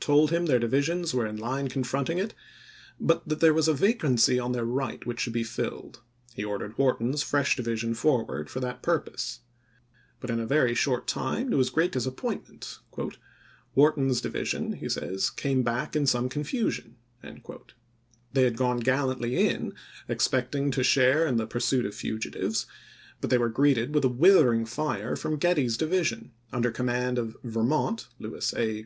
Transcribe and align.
told 0.00 0.30
him 0.30 0.44
their 0.44 0.58
divisions 0.58 1.14
were 1.14 1.26
in 1.26 1.38
line 1.38 1.68
confronting 1.70 2.18
it, 2.18 2.34
but 3.00 3.26
that 3.26 3.40
there 3.40 3.54
was 3.54 3.66
a 3.66 3.72
vacancy 3.72 4.38
on 4.38 4.52
their 4.52 4.62
right 4.64 5.06
which 5.06 5.20
should 5.20 5.32
be 5.32 5.42
filled; 5.42 6.02
he 6.34 6.44
ordered 6.44 6.76
Wharton's 6.76 7.22
fresh 7.22 7.56
divi 7.56 7.76
sion 7.76 7.94
forward 7.94 8.50
for 8.50 8.60
that 8.60 8.82
purpose. 8.82 9.40
But 10.20 10.28
in 10.28 10.38
a 10.38 10.44
very 10.46 10.74
short 10.74 11.06
«Memoir 11.16 11.30
of 11.32 11.36
time, 11.44 11.50
to 11.50 11.56
his 11.56 11.70
great 11.70 11.92
disappointment, 11.92 12.78
"Wharton's 13.74 14.20
di 14.20 14.28
YeSroftLe 14.28 14.32
vision," 14.32 14.72
he 14.74 14.88
says, 14.90 15.30
"came 15.30 15.62
back 15.62 15.96
in 15.96 16.06
some 16.06 16.28
confusion." 16.28 16.96
p. 17.22 17.28
us. 17.28 17.60
They 18.34 18.42
had 18.42 18.58
gone 18.58 18.80
gallantly 18.80 19.48
in, 19.48 19.72
expecting 20.08 20.70
to 20.72 20.84
share 20.84 21.26
in 21.26 21.38
the 21.38 21.46
pursuit 21.46 21.86
of 21.86 21.94
fugitives, 21.94 22.66
but 23.22 23.30
they 23.30 23.38
were 23.38 23.48
greeted 23.48 23.94
with 23.94 24.04
a 24.04 24.08
withering 24.10 24.66
fire 24.66 25.16
from 25.16 25.38
Getty's 25.38 25.78
division— 25.78 26.32
under 26.52 26.70
command 26.70 27.16
of 27.18 27.38
"Vermont" 27.42 28.08
[Lewis 28.18 28.52
A. 28.54 28.74